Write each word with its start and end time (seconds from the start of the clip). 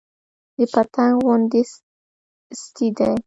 د 0.57 0.59
پتنګ 0.73 1.13
غوندې 1.23 1.61
ستي 2.61 2.87
دى 2.97 3.13